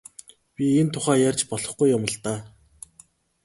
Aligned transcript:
Би 0.55 0.65
энэ 0.79 0.91
тухай 0.93 1.17
ярьж 1.29 1.41
болохгүй 1.49 1.87
юм 1.97 2.03
л 2.11 2.15
даа. 2.23 2.39